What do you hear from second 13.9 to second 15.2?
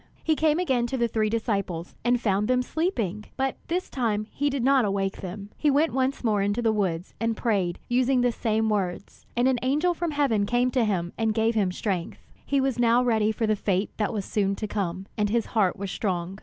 that was soon to come,